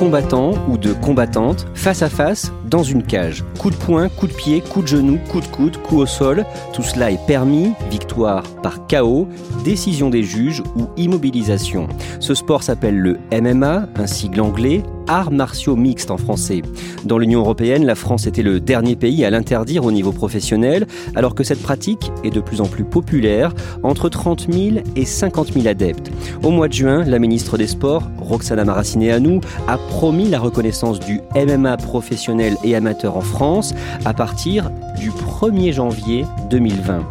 [0.00, 3.44] Combattants ou deux combattantes face à face dans une cage.
[3.58, 6.46] Coup de poing, coup de pied, coup de genou, coup de coude, coup au sol.
[6.72, 9.28] Tout cela est permis, victoire par KO,
[9.64, 11.88] décision des juges ou immobilisation.
[12.20, 16.62] Ce sport s'appelle le MMA, un sigle anglais, arts martiaux mixtes en français.
[17.04, 21.34] Dans l'Union européenne, la France était le dernier pays à l'interdire au niveau professionnel, alors
[21.34, 25.66] que cette pratique est de plus en plus populaire, entre 30 000 et 50 000
[25.66, 26.10] adeptes.
[26.44, 31.20] Au mois de juin, la ministre des Sports, Roxana Maracineanu, a promis la reconnaissance du
[31.34, 37.04] MMA professionnel et amateur en France à partir du 1er janvier 2020.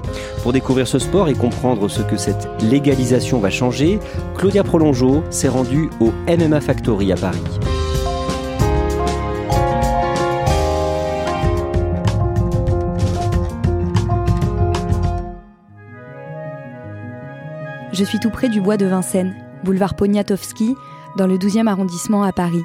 [0.44, 4.00] Pour découvrir ce sport et comprendre ce que cette légalisation va changer,
[4.38, 7.40] Claudia Prolongeau s'est rendue au MMA Factory à Paris.
[18.00, 19.36] Je suis tout près du bois de Vincennes,
[19.66, 20.74] boulevard Poniatowski,
[21.18, 22.64] dans le 12e arrondissement à Paris.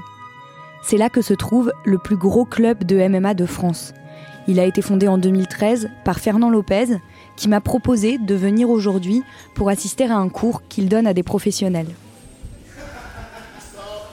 [0.86, 3.94] C'est là que se trouve le plus gros club de MMA de France.
[4.46, 6.98] Il a été fondé en 2013 par Fernand Lopez,
[7.36, 9.22] qui m'a proposé de venir aujourd'hui
[9.54, 11.86] pour assister à un cours qu'il donne à des professionnels.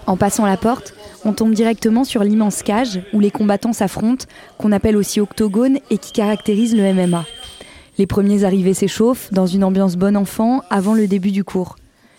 [0.08, 0.94] En passant la porte,
[1.26, 4.26] on tombe directement sur l'immense cage où les combattants s'affrontent,
[4.58, 7.26] qu'on appelle aussi octogone et qui caractérise le MMA.
[7.98, 11.76] Les premiers arrivés s'échauffent dans une ambiance bon enfant avant le début du cours.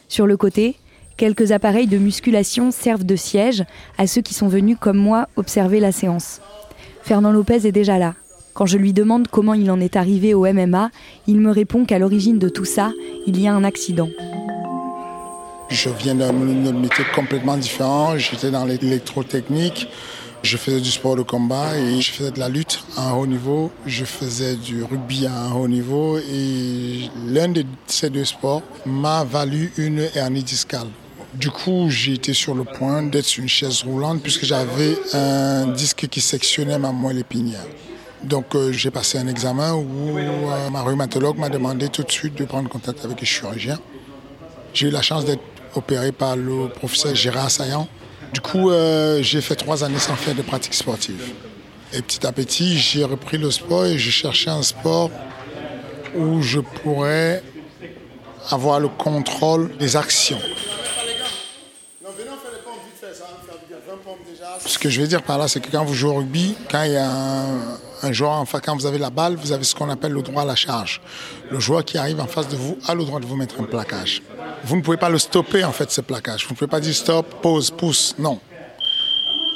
[0.09, 0.77] Sur le côté,
[1.17, 3.65] quelques appareils de musculation servent de siège
[3.99, 6.41] à ceux qui sont venus comme moi observer la séance.
[7.03, 8.15] Fernand Lopez est déjà là.
[8.55, 10.91] Quand je lui demande comment il en est arrivé au MMA,
[11.27, 12.93] il me répond qu'à l'origine de tout ça,
[13.27, 14.09] il y a un accident.
[15.71, 18.19] Je viens d'un métier complètement différent.
[18.19, 19.89] J'étais dans l'électrotechnique.
[20.43, 23.27] Je faisais du sport de combat et je faisais de la lutte à un haut
[23.27, 23.71] niveau.
[23.87, 29.25] Je faisais du rugby à un haut niveau et l'un de ces deux sports m'a
[29.25, 30.89] valu une hernie discale.
[31.35, 35.67] Du coup, j'ai été sur le point d'être sur une chaise roulante puisque j'avais un
[35.69, 37.65] disque qui sectionnait ma moelle épinière.
[38.23, 42.37] Donc euh, j'ai passé un examen où euh, ma rhumatologue m'a demandé tout de suite
[42.37, 43.79] de prendre contact avec le chirurgien.
[44.75, 45.43] J'ai eu la chance d'être
[45.75, 47.89] opéré par le professeur Gérard Saillant.
[48.33, 51.33] Du coup, euh, j'ai fait trois années sans faire de pratique sportive.
[51.95, 55.11] Et petit à petit, j'ai repris le sport et j'ai cherché un sport
[56.15, 57.43] où je pourrais
[58.51, 60.39] avoir le contrôle des actions.
[64.61, 66.83] Ce que je veux dire par là, c'est que quand vous jouez au rugby, quand
[66.85, 70.23] il y a un, quand vous avez la balle, vous avez ce qu'on appelle le
[70.23, 71.01] droit à la charge.
[71.51, 73.65] Le joueur qui arrive en face de vous a le droit de vous mettre un
[73.65, 74.23] plaquage.
[74.65, 76.45] Vous ne pouvez pas le stopper en fait ce plaquage.
[76.47, 78.15] Vous ne pouvez pas dire stop, pause, pousse.
[78.19, 78.41] Non.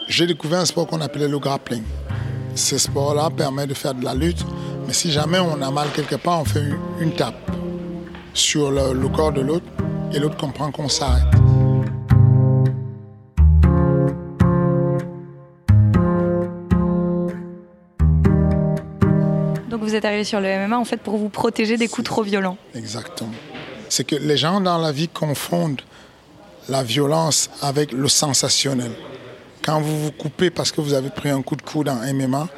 [0.08, 1.82] J'ai découvert un sport qu'on appelait le grappling.
[2.54, 4.44] Ce sport-là permet de faire de la lutte,
[4.86, 6.64] mais si jamais on a mal quelque part, on fait
[7.00, 7.50] une, tape
[8.32, 9.66] sur le corps de l'autre
[10.12, 11.45] et l'autre comprend qu'on s'arrête.
[19.86, 22.58] Vous êtes arrivé sur le MMA en fait pour vous protéger des coups trop violents.
[22.74, 23.32] Exactement.
[23.88, 25.80] C'est que les gens dans la vie confondent
[26.68, 28.90] la violence avec le sensationnel.
[29.64, 32.48] Quand vous vous coupez parce que vous avez pris un coup de coude en MMA,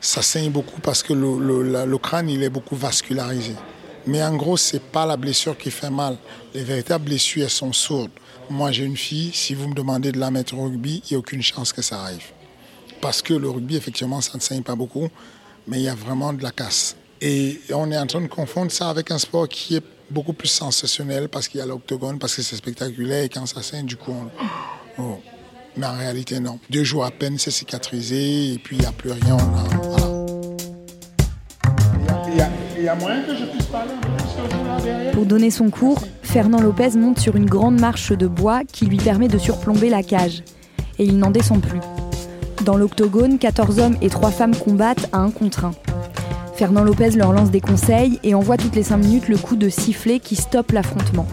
[0.00, 3.54] ça saigne beaucoup parce que le, le- la- le crâne il est beaucoup vascularisé.
[4.06, 6.16] Mais en gros, c'est pas la blessure qui fait mal.
[6.54, 8.10] Les véritables blessures, elles sont sourdes.
[8.48, 11.16] Moi, j'ai une fille, si vous me demandez de la mettre au rugby, il n'y
[11.16, 12.24] a aucune chance que ça arrive.
[13.02, 15.08] Parce que le rugby, effectivement, ça ne saigne pas beaucoup,
[15.66, 16.96] mais il y a vraiment de la casse.
[17.20, 20.48] Et on est en train de confondre ça avec un sport qui est beaucoup plus
[20.48, 23.96] sensationnel parce qu'il y a l'octogone, parce que c'est spectaculaire et quand ça saigne, du
[23.96, 25.02] coup, on...
[25.02, 25.18] oh.
[25.76, 26.58] mais en réalité, non.
[26.70, 29.36] Deux jours à peine, c'est cicatrisé et puis il n'y a plus rien.
[29.36, 30.20] Voilà.
[32.32, 35.12] Il y, a, moyen que je puisse parler un peu plus derrière?
[35.12, 38.96] Pour donner son cours, Fernand Lopez monte sur une grande marche de bois qui lui
[38.96, 40.42] permet de surplomber la cage.
[40.98, 41.80] Et il n'en descend plus.
[42.70, 45.72] Dans l'octogone, 14 hommes et 3 femmes combattent à un contre un.
[46.54, 49.68] Fernand Lopez leur lance des conseils et envoie toutes les 5 minutes le coup de
[49.68, 51.26] sifflet qui stoppe l'affrontement.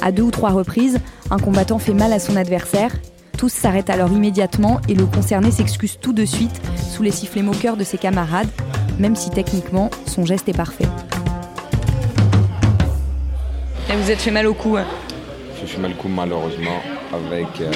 [0.00, 1.00] À deux ou trois reprises,
[1.32, 2.92] un combattant fait mal à son adversaire.
[3.36, 7.76] Tous s'arrêtent alors immédiatement et le concerné s'excuse tout de suite sous les sifflets moqueurs
[7.76, 8.46] de ses camarades,
[9.00, 10.86] même si techniquement son geste est parfait.
[13.90, 14.86] Et vous êtes fait mal au cou hein?
[15.60, 16.80] Je fait mal au cou malheureusement
[17.12, 17.60] avec...
[17.60, 17.72] Euh,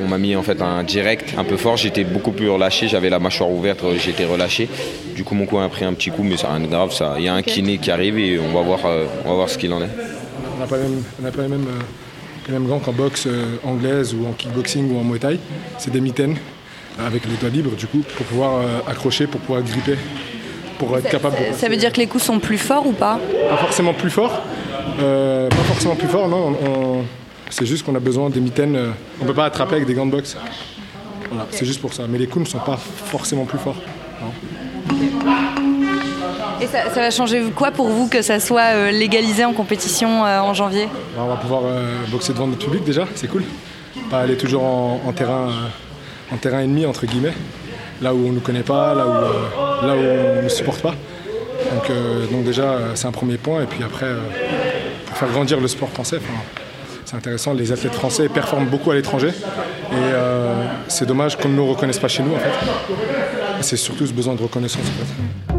[0.00, 3.10] on m'a mis en fait un direct un peu fort, j'étais beaucoup plus relâché, j'avais
[3.10, 4.68] la mâchoire ouverte, j'étais relâché.
[5.14, 7.14] Du coup mon cou a pris un petit coup mais c'est rien de grave ça.
[7.18, 9.48] Il y a un kiné qui arrive et on va voir, euh, on va voir
[9.48, 9.90] ce qu'il en est.
[10.56, 10.76] On n'a pas,
[11.42, 11.66] les mêmes,
[12.46, 15.38] les mêmes gants qu'en boxe euh, anglaise ou en kickboxing ou en muay thai.
[15.78, 16.36] C'est des mitaines
[16.98, 19.96] avec les doigts libres du coup pour pouvoir accrocher, pour pouvoir gripper
[20.78, 21.56] pour être capable de...
[21.56, 23.20] Ça veut dire que les coups sont plus forts ou pas?
[23.48, 24.42] Pas forcément plus forts.
[25.00, 26.56] Euh, pas forcément plus forts, non.
[27.52, 28.76] C'est juste qu'on a besoin des mitaines.
[28.76, 28.90] Euh,
[29.20, 30.36] on ne peut pas attraper avec des gants de boxe.
[31.28, 32.04] Voilà, c'est juste pour ça.
[32.08, 33.76] Mais les coups ne sont pas forcément plus forts.
[36.60, 40.54] Et ça, va changer quoi pour vous que ça soit euh, légalisé en compétition en
[40.54, 40.88] janvier?
[41.18, 41.62] On va pouvoir
[42.10, 43.44] boxer devant notre public déjà, c'est cool.
[44.10, 45.50] Pas aller toujours en, terrain,
[46.30, 47.34] en terrain ennemi, entre guillemets
[48.02, 50.48] là où on ne nous connaît pas, là où, euh, là où on ne nous
[50.48, 50.94] supporte pas.
[51.74, 53.62] Donc, euh, donc déjà, euh, c'est un premier point.
[53.62, 54.12] Et puis après,
[55.06, 56.18] pour faire grandir le sport français,
[57.12, 59.28] c'est intéressant, les athlètes français performent beaucoup à l'étranger.
[59.28, 60.12] Et
[60.88, 62.52] c'est dommage qu'on ne nous reconnaisse pas chez nous, en fait.
[63.60, 65.58] C'est surtout ce besoin de reconnaissance, en fait.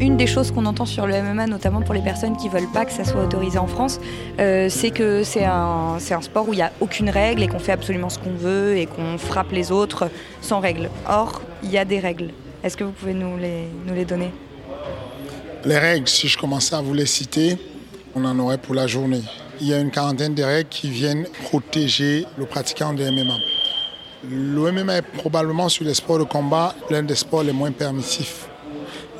[0.00, 2.84] une des choses qu'on entend sur le MMA, notamment pour les personnes qui veulent pas
[2.84, 4.00] que ça soit autorisé en France,
[4.38, 7.58] euh, c'est que c'est un, un, sport où il n'y a aucune règle et qu'on
[7.58, 10.10] fait absolument ce qu'on veut et qu'on frappe les autres
[10.42, 10.90] sans règle.
[11.08, 12.28] Or, il y a des règles.
[12.62, 14.30] Est-ce que vous pouvez nous les, nous les donner?
[15.66, 17.56] Les règles, si je commençais à vous les citer,
[18.14, 19.22] on en aurait pour la journée.
[19.60, 23.36] Il y a une quarantaine de règles qui viennent protéger le pratiquant de MMA.
[24.30, 28.48] Le MMA est probablement sur les sports de combat l'un des sports les moins permissifs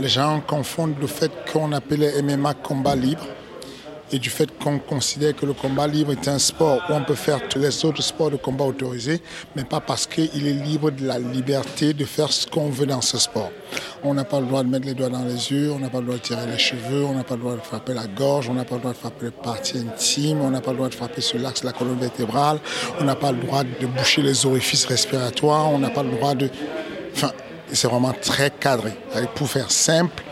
[0.01, 3.27] les gens confondent le fait qu'on appelle MMA combat libre
[4.13, 7.15] et du fait qu'on considère que le combat libre est un sport où on peut
[7.15, 9.21] faire tous les autres sports de combat autorisés,
[9.57, 13.01] mais pas parce qu'il est libre de la liberté de faire ce qu'on veut dans
[13.01, 13.51] ce sport.
[14.03, 16.01] On n'a pas le droit de mettre les doigts dans les yeux, on n'a pas
[16.01, 18.49] le droit de tirer les cheveux, on n'a pas le droit de frapper la gorge,
[18.49, 20.89] on n'a pas le droit de frapper les parties intimes, on n'a pas le droit
[20.89, 22.59] de frapper sur l'axe de la colonne vertébrale,
[23.01, 26.35] on n'a pas le droit de boucher les orifices respiratoires, on n'a pas le droit
[26.35, 26.51] de...
[27.15, 27.33] Enfin,
[27.73, 28.93] c'est vraiment très cadré.
[29.35, 30.23] Pour faire simple,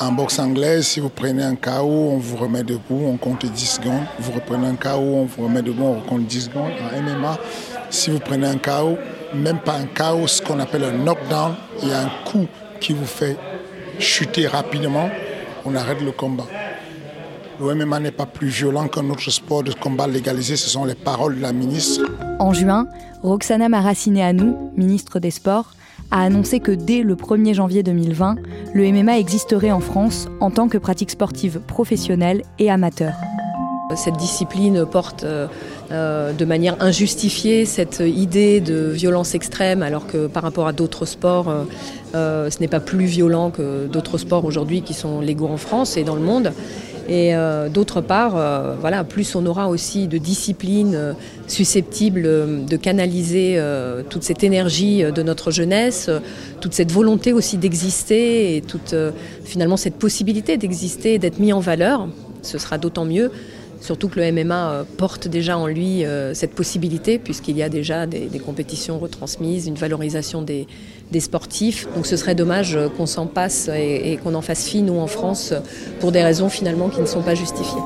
[0.00, 3.64] en boxe anglaise, si vous prenez un KO, on vous remet debout, on compte 10
[3.64, 4.02] secondes.
[4.18, 6.72] Vous reprenez un KO, on vous remet debout, on compte 10 secondes.
[6.92, 7.38] En MMA,
[7.90, 8.98] si vous prenez un KO,
[9.34, 12.46] même pas un KO, ce qu'on appelle un knockdown, il y a un coup
[12.80, 13.36] qui vous fait
[13.98, 15.08] chuter rapidement,
[15.64, 16.46] on arrête le combat.
[17.60, 20.96] Le MMA n'est pas plus violent qu'un autre sport de combat légalisé, ce sont les
[20.96, 22.02] paroles de la ministre.
[22.40, 22.88] En juin,
[23.22, 25.72] Roxana Maracineanu, ministre des Sports,
[26.10, 28.36] a annoncé que dès le 1er janvier 2020,
[28.74, 33.12] le MMA existerait en France en tant que pratique sportive professionnelle et amateur.
[33.96, 35.46] Cette discipline porte euh,
[35.92, 41.04] euh, de manière injustifiée cette idée de violence extrême, alors que par rapport à d'autres
[41.04, 41.52] sports,
[42.14, 45.96] euh, ce n'est pas plus violent que d'autres sports aujourd'hui qui sont légaux en France
[45.96, 46.52] et dans le monde.
[47.08, 51.12] Et euh, d'autre part, euh, voilà, plus on aura aussi de disciplines euh,
[51.46, 52.22] susceptibles
[52.64, 53.60] de canaliser
[54.08, 56.10] toute cette énergie de notre jeunesse,
[56.60, 58.94] toute cette volonté aussi d'exister et toute
[59.44, 62.08] finalement cette possibilité d'exister, d'être mis en valeur,
[62.42, 63.30] ce sera d'autant mieux.
[63.84, 68.38] Surtout que le MMA porte déjà en lui cette possibilité, puisqu'il y a déjà des,
[68.38, 70.66] compétitions retransmises, une valorisation des,
[71.20, 71.86] sportifs.
[71.94, 75.52] Donc ce serait dommage qu'on s'en passe et, qu'on en fasse fi, nous, en France,
[76.00, 77.82] pour des raisons finalement qui ne sont pas justifiées.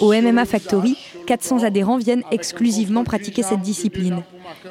[0.00, 0.96] Au MMA Factory,
[1.26, 4.22] 400 adhérents viennent exclusivement pratiquer cette discipline.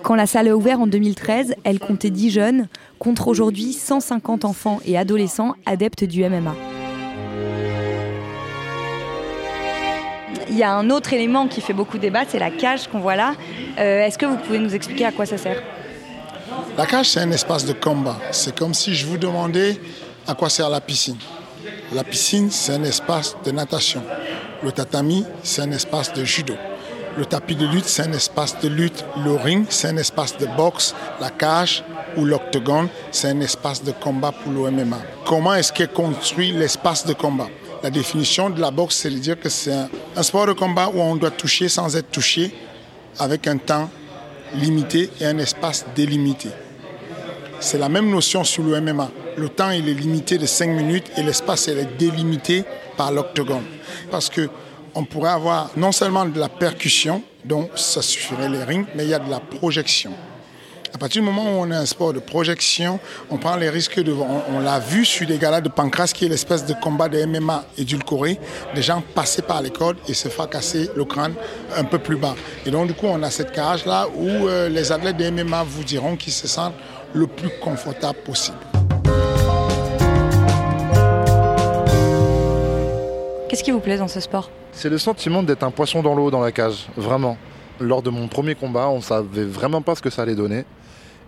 [0.03, 2.67] Quand la salle a ouvert en 2013, elle comptait 10 jeunes,
[2.99, 6.55] contre aujourd'hui 150 enfants et adolescents adeptes du MMA.
[10.49, 13.15] il y a un autre élément qui fait beaucoup débat, c'est la cage qu'on voit
[13.15, 13.33] là.
[13.77, 15.61] Euh, est-ce que vous pouvez nous expliquer à quoi ça sert?
[16.77, 18.17] La cage, c'est un espace de combat.
[18.31, 19.79] C'est comme si je vous demandais
[20.27, 21.17] à quoi sert la piscine.
[21.93, 24.01] La piscine, c'est un espace de natation.
[24.63, 26.55] Le tatami, c'est un espace de judo.
[27.17, 29.05] Le tapis de lutte, c'est un espace de lutte.
[29.23, 30.95] Le ring, c'est un espace de boxe.
[31.19, 31.83] La cage
[32.15, 34.97] ou l'octogone, c'est un espace de combat pour le MMA.
[35.25, 37.49] Comment est-ce qu'est construit l'espace de combat?
[37.83, 39.73] La définition de la boxe, c'est de dire que c'est
[40.15, 42.55] un, sport de combat où on doit toucher sans être touché,
[43.19, 43.89] avec un temps
[44.55, 46.49] limité et un espace délimité.
[47.59, 49.09] C'est la même notion sur le MMA.
[49.37, 52.63] Le temps est limité de 5 minutes et l'espace est délimité
[52.97, 53.65] par l'octogone.
[54.09, 54.49] Parce que
[54.95, 59.09] on pourrait avoir non seulement de la percussion, dont ça suffirait les rings, mais il
[59.09, 60.11] y a de la projection.
[60.91, 64.01] À partir du moment où on a un sport de projection, on prend les risques
[64.01, 64.11] de.
[64.11, 67.65] On, l'a vu sur des galas de pancras, qui est l'espèce de combat de MMA
[67.77, 68.39] édulcoré.
[68.73, 71.35] Des gens passaient par les codes et se casser le crâne
[71.75, 72.35] un peu plus bas.
[72.65, 75.83] Et donc, du coup, on a cette cage-là où euh, les athlètes de MMA vous
[75.83, 76.73] diront qu'ils se sentent
[77.13, 78.57] le plus confortable possible.
[83.49, 86.29] Qu'est-ce qui vous plaît dans ce sport C'est le sentiment d'être un poisson dans l'eau
[86.29, 87.37] dans la cage, vraiment.
[87.79, 90.65] Lors de mon premier combat, on savait vraiment pas ce que ça allait donner.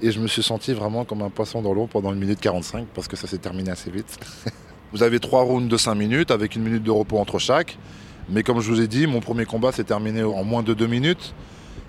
[0.01, 2.87] Et je me suis senti vraiment comme un poisson dans l'eau pendant une minute 45
[2.93, 4.19] parce que ça s'est terminé assez vite.
[4.91, 7.77] vous avez trois rounds de 5 minutes avec une minute de repos entre chaque.
[8.29, 10.87] Mais comme je vous ai dit, mon premier combat s'est terminé en moins de 2
[10.87, 11.33] minutes.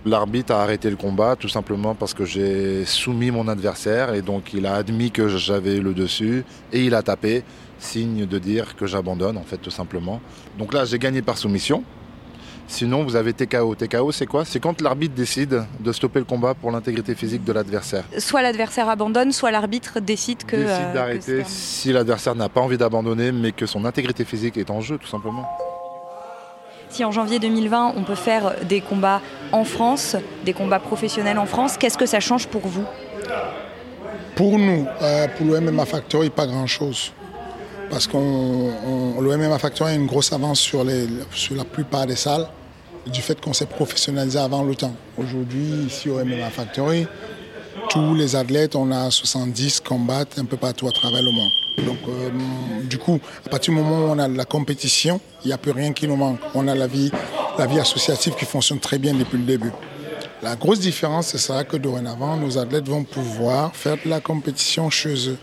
[0.07, 4.55] L'arbitre a arrêté le combat tout simplement parce que j'ai soumis mon adversaire et donc
[4.55, 7.43] il a admis que j'avais le dessus et il a tapé,
[7.83, 10.21] signe de dire que j'abandonne en fait tout simplement.
[10.59, 11.85] Donc là j'ai gagné par soumission.
[12.71, 13.75] Sinon, vous avez TKO.
[13.75, 14.45] TKO, c'est quoi?
[14.45, 18.05] C'est quand l'arbitre décide de stopper le combat pour l'intégrité physique de l'adversaire.
[18.19, 20.55] Soit l'adversaire abandonne, soit l'arbitre décide que.
[20.55, 24.71] Décide euh, d'arrêter si l'adversaire n'a pas envie d'abandonner, mais que son intégrité physique est
[24.71, 25.49] en jeu, tout simplement.
[26.91, 29.21] Si en janvier 2020, on peut faire des combats
[29.51, 32.85] en France, des combats professionnels en France, qu'est-ce que ça change pour vous?
[34.37, 37.13] Pour nous, euh, pour le MMA Factory, pas grand-chose
[37.91, 42.47] parce que le MMA Factory a une grosse avance sur, la plupart des salles
[43.07, 44.95] du fait qu'on s'est professionnalisé avant le temps.
[45.19, 47.07] Aujourd'hui, ici au MMA Factory,
[47.89, 51.51] tous les athlètes, on a 70 combattent un peu partout à travers le monde.
[51.87, 52.31] Donc, euh,
[52.85, 55.73] du coup, à partir du moment où on a la compétition, il n'y a plus
[55.73, 56.39] rien qui nous manque.
[56.55, 57.11] On a la vie,
[57.59, 59.73] la vie associative qui fonctionne très bien depuis le début.
[60.43, 64.89] La grosse différence, ce sera que dorénavant, nos athlètes vont pouvoir faire de la compétition
[64.89, 65.39] chez eux.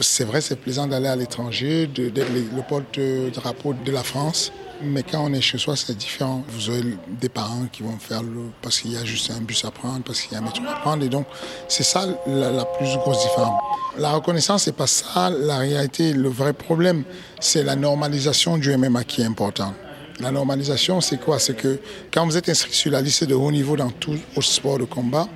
[0.00, 4.52] C'est vrai, c'est plaisant d'aller à l'étranger, d'être le porte-drapeau de la France.
[4.82, 6.44] Mais quand on est chez soi, c'est différent.
[6.48, 6.82] Vous aurez
[7.18, 8.50] des parents qui vont faire le.
[8.60, 10.62] parce qu'il y a juste un bus à prendre, parce qu'il y a un métro
[10.68, 11.02] à prendre.
[11.02, 11.26] Et donc,
[11.66, 13.58] c'est ça la, plus grosse différence.
[13.98, 16.12] La reconnaissance, c'est pas ça la réalité.
[16.12, 17.04] Le vrai problème,
[17.40, 19.74] c'est la normalisation du MMA qui est importante.
[20.20, 21.38] La normalisation, c'est quoi?
[21.38, 21.80] C'est que
[22.12, 25.26] quand vous êtes inscrit sur la liste de haut niveau dans tout sport de combat,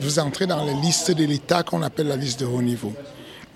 [0.00, 2.92] vous entrez dans la liste de l'État qu'on appelle la liste de haut niveau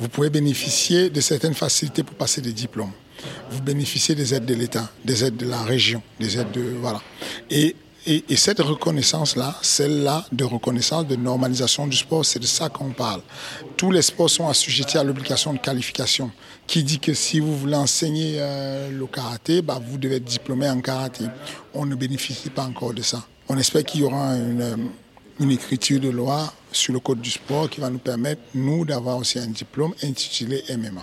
[0.01, 2.93] vous pouvez bénéficier de certaines facilités pour passer des diplômes.
[3.51, 6.63] Vous bénéficiez des aides de l'État, des aides de la région, des aides de...
[6.81, 7.03] Voilà.
[7.51, 7.77] Et,
[8.07, 13.21] et, cette reconnaissance-là, celle-là de reconnaissance, de normalisation du sport, c'est de ça qu'on parle.
[13.77, 16.31] Tous les sports sont assujettis à l'obligation de qualification,
[16.67, 20.71] qui dit que si vous voulez enseigner euh, le karaté, bah, vous devez être diplômé
[20.71, 21.27] en karaté.
[21.75, 23.27] On ne bénéficie pas encore de ça.
[23.51, 24.89] On espère qu'il y aura une
[25.41, 29.19] une écriture de loi sur le code du sport qui va nous permettre, nous, d'avoir
[29.19, 31.03] aussi un diplôme intitulé MMA.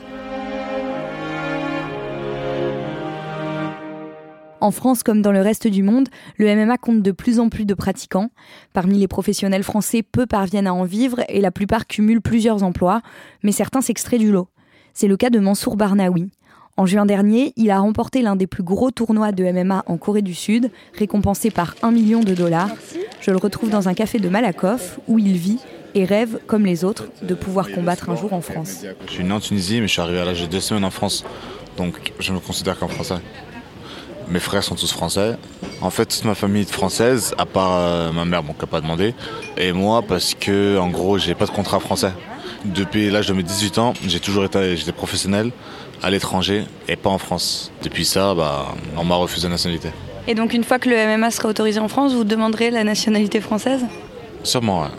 [4.60, 7.66] En France comme dans le reste du monde, le MMA compte de plus en plus
[7.66, 8.32] de pratiquants.
[8.74, 13.02] Parmi les professionnels français, peu parviennent à en vivre et la plupart cumulent plusieurs emplois,
[13.44, 14.48] mais certains s'extraient du lot.
[14.94, 16.32] C'est le cas de Mansour Barnaoui.
[16.76, 20.22] En juin dernier, il a remporté l'un des plus gros tournois de MMA en Corée
[20.22, 22.70] du Sud, récompensé par un million de dollars.
[23.28, 25.60] Je le retrouve dans un café de Malakoff, où il vit
[25.96, 28.86] et rêve, comme les autres, de pouvoir combattre un jour en France.
[29.06, 30.92] Je suis né en Tunisie, mais je suis arrivé à l'âge de deux semaines en
[30.92, 31.26] France.
[31.76, 33.18] Donc je me considère comme français.
[34.30, 35.36] Mes frères sont tous français.
[35.82, 38.68] En fait, toute ma famille est française, à part euh, ma mère, bon, qui n'a
[38.68, 39.14] pas demandé.
[39.58, 42.14] Et moi, parce que, en gros, j'ai pas de contrat français.
[42.64, 45.52] Depuis l'âge de mes 18 ans, j'ai toujours été j'étais professionnel
[46.02, 47.74] à l'étranger et pas en France.
[47.84, 49.90] Depuis ça, bah, on m'a refusé la nationalité.
[50.28, 53.40] Et donc une fois que le MMA sera autorisé en France, vous demanderez la nationalité
[53.40, 53.86] française?
[54.44, 54.90] Sûrement, ouais.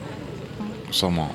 [0.91, 1.29] Sûrement.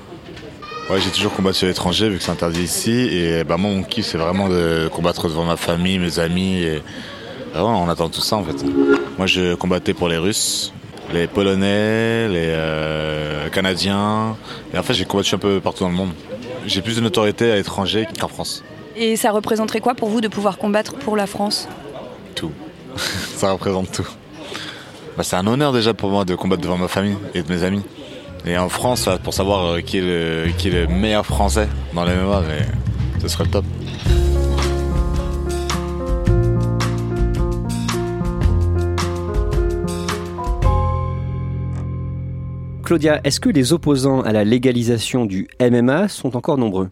[0.90, 2.92] Ouais, j'ai toujours combattu à l'étranger vu que c'est interdit ici.
[2.92, 6.64] Et bah, moi, mon kiff, c'est vraiment de combattre devant ma famille, mes amis.
[6.64, 6.82] Et...
[7.54, 8.66] Bah, on attend tout ça en fait.
[9.18, 10.74] Moi, je combattais pour les Russes,
[11.14, 14.36] les Polonais, les euh, Canadiens.
[14.74, 16.12] Et en fait, j'ai combattu un peu partout dans le monde.
[16.66, 18.64] J'ai plus de notoriété à l'étranger qu'en France.
[18.96, 21.68] Et ça représenterait quoi pour vous de pouvoir combattre pour la France?
[22.36, 22.52] Tout.
[23.36, 24.08] ça représente tout.
[25.18, 27.64] Bah, c'est un honneur déjà pour moi de combattre devant ma famille et de mes
[27.64, 27.84] amis.
[28.46, 32.44] Et en France, pour savoir euh, qui est le, meilleur français dans les MMA,
[33.22, 33.66] ce serait le top.
[42.84, 46.90] Claudia, est-ce que les opposants à la légalisation du MMA sont encore nombreux?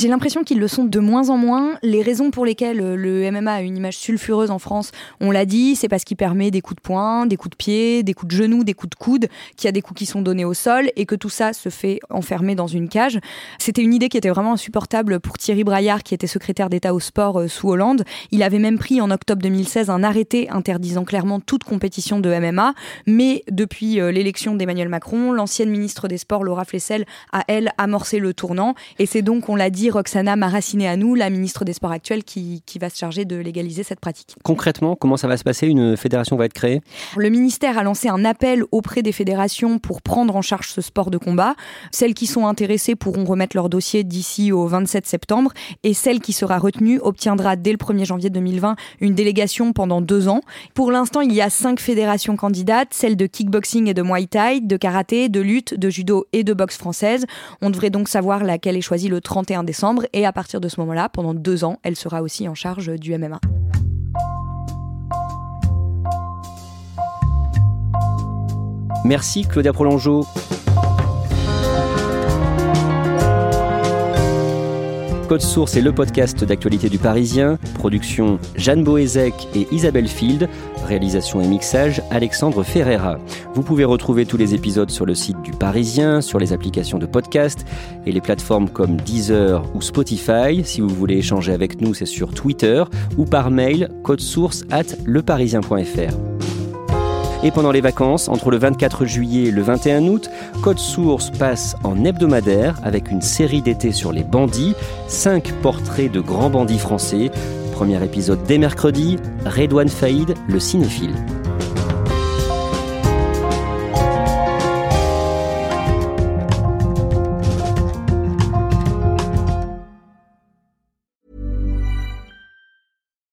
[0.00, 1.74] J'ai l'impression qu'ils le sont de moins en moins.
[1.82, 5.44] Les raisons pour lesquelles euh, le MMA a une image sulfureuse en France, on l'a
[5.44, 8.34] dit, c'est parce qu'il permet des coups de poing, des coups de pied, des coups
[8.34, 9.28] de genoux, des coups de coude,
[9.58, 11.68] qu'il y a des coups qui sont donnés au sol et que tout ça se
[11.68, 13.20] fait enfermer dans une cage.
[13.58, 17.00] C'était une idée qui était vraiment insupportable pour Thierry Braillard, qui était secrétaire d'État au
[17.00, 18.04] sport euh, sous Hollande.
[18.30, 22.72] Il avait même pris en octobre 2016 un arrêté interdisant clairement toute compétition de MMA.
[23.06, 28.18] Mais depuis euh, l'élection d'Emmanuel Macron, l'ancienne ministre des Sports Laura Flessel a, elle, amorcé
[28.18, 28.74] le tournant.
[28.98, 32.78] Et c'est donc, on l'a dit, Roxana Maracineanu, la ministre des Sports actuelle, qui, qui
[32.78, 34.34] va se charger de légaliser cette pratique.
[34.42, 35.66] Concrètement, comment ça va se passer?
[35.66, 36.80] Une fédération va être créée?
[37.16, 41.10] Le ministère a lancé un appel auprès des fédérations pour prendre en charge ce sport
[41.10, 41.54] de combat.
[41.90, 46.32] Celles qui sont intéressées pourront remettre leur dossier d'ici au 27 septembre et celle qui
[46.32, 50.42] sera retenue obtiendra dès le 1er janvier 2020 une délégation pendant deux ans.
[50.74, 54.60] Pour l'instant, il y a cinq fédérations candidates, celles de kickboxing et de muay thai,
[54.60, 57.26] de karaté, de lutte, de judo et de boxe française.
[57.60, 59.69] On devrait donc savoir laquelle est choisie le 31 décembre
[60.12, 63.16] et à partir de ce moment-là, pendant deux ans, elle sera aussi en charge du
[63.16, 63.40] MMA.
[69.04, 70.26] Merci Claudia Prolongeau.
[75.30, 77.56] Code Source est le podcast d'actualité du Parisien.
[77.74, 80.48] Production Jeanne Boézek et Isabelle Field.
[80.84, 83.16] Réalisation et mixage Alexandre Ferreira.
[83.54, 87.06] Vous pouvez retrouver tous les épisodes sur le site du Parisien, sur les applications de
[87.06, 87.64] podcast
[88.06, 90.64] et les plateformes comme Deezer ou Spotify.
[90.64, 92.82] Si vous voulez échanger avec nous, c'est sur Twitter
[93.16, 96.29] ou par mail source at leparisien.fr.
[97.42, 100.30] Et pendant les vacances, entre le 24 juillet et le 21 août,
[100.62, 104.74] Code Source passe en hebdomadaire avec une série d'été sur les bandits,
[105.08, 107.30] 5 portraits de grands bandits français.
[107.72, 109.16] Premier épisode dès mercredi,
[109.46, 111.14] Redouane Faïd, le cinéphile.